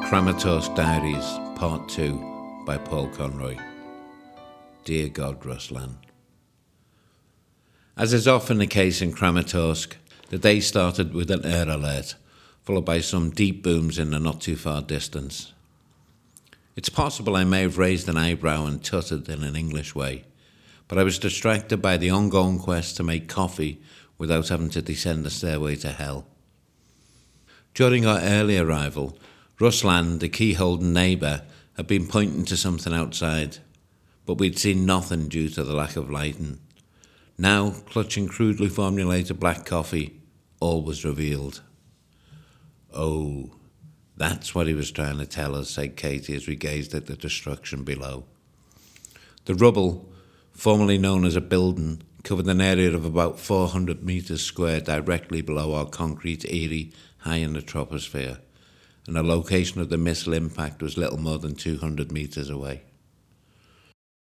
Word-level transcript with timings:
Kramatorsk 0.00 0.74
Diaries, 0.74 1.38
Part 1.56 1.88
2 1.88 2.62
by 2.66 2.76
Paul 2.76 3.08
Conroy. 3.10 3.56
Dear 4.84 5.08
God, 5.08 5.40
Ruslan. 5.42 5.94
As 7.96 8.12
is 8.12 8.26
often 8.26 8.58
the 8.58 8.66
case 8.66 9.00
in 9.00 9.12
Kramatorsk, 9.12 9.94
the 10.30 10.38
day 10.38 10.58
started 10.58 11.14
with 11.14 11.30
an 11.30 11.46
air 11.46 11.68
alert, 11.68 12.16
followed 12.62 12.84
by 12.84 13.00
some 13.00 13.30
deep 13.30 13.62
booms 13.62 13.98
in 13.98 14.10
the 14.10 14.18
not 14.18 14.40
too 14.40 14.56
far 14.56 14.82
distance. 14.82 15.52
It's 16.74 16.88
possible 16.88 17.36
I 17.36 17.44
may 17.44 17.62
have 17.62 17.78
raised 17.78 18.08
an 18.08 18.16
eyebrow 18.16 18.66
and 18.66 18.82
tutted 18.82 19.28
in 19.28 19.44
an 19.44 19.54
English 19.54 19.94
way, 19.94 20.24
but 20.88 20.98
I 20.98 21.04
was 21.04 21.20
distracted 21.20 21.80
by 21.80 21.96
the 21.96 22.10
ongoing 22.10 22.58
quest 22.58 22.96
to 22.96 23.04
make 23.04 23.28
coffee 23.28 23.80
without 24.18 24.48
having 24.48 24.70
to 24.70 24.82
descend 24.82 25.24
the 25.24 25.30
stairway 25.30 25.76
to 25.76 25.90
hell. 25.90 26.26
During 27.74 28.04
our 28.06 28.20
early 28.20 28.58
arrival, 28.58 29.16
Ruslan, 29.58 30.18
the 30.18 30.28
key 30.28 30.54
holding 30.54 30.92
neighbour, 30.92 31.42
had 31.76 31.86
been 31.86 32.06
pointing 32.06 32.44
to 32.46 32.56
something 32.56 32.92
outside, 32.92 33.58
but 34.26 34.38
we'd 34.38 34.58
seen 34.58 34.86
nothing 34.86 35.28
due 35.28 35.48
to 35.50 35.62
the 35.62 35.74
lack 35.74 35.96
of 35.96 36.10
lighting. 36.10 36.58
Now, 37.38 37.70
clutching 37.70 38.28
crudely 38.28 38.68
formulated 38.68 39.40
black 39.40 39.64
coffee, 39.64 40.20
all 40.60 40.82
was 40.82 41.04
revealed. 41.04 41.62
Oh, 42.92 43.50
that's 44.16 44.54
what 44.54 44.68
he 44.68 44.74
was 44.74 44.90
trying 44.90 45.18
to 45.18 45.26
tell 45.26 45.54
us, 45.56 45.70
said 45.70 45.96
Katie 45.96 46.36
as 46.36 46.46
we 46.46 46.56
gazed 46.56 46.94
at 46.94 47.06
the 47.06 47.16
destruction 47.16 47.82
below. 47.82 48.24
The 49.46 49.54
rubble, 49.54 50.08
formerly 50.52 50.98
known 50.98 51.24
as 51.24 51.36
a 51.36 51.40
building, 51.40 52.02
covered 52.22 52.46
an 52.46 52.60
area 52.60 52.94
of 52.94 53.04
about 53.04 53.38
400 53.38 54.02
metres 54.02 54.42
square 54.42 54.80
directly 54.80 55.42
below 55.42 55.74
our 55.74 55.86
concrete 55.86 56.44
eyrie 56.46 56.92
high 57.18 57.36
in 57.36 57.52
the 57.52 57.60
troposphere, 57.60 58.38
and 59.06 59.16
the 59.16 59.22
location 59.22 59.80
of 59.80 59.90
the 59.90 59.98
missile 59.98 60.32
impact 60.32 60.82
was 60.82 60.96
little 60.96 61.18
more 61.18 61.38
than 61.38 61.54
200 61.54 62.10
metres 62.10 62.50
away. 62.50 62.82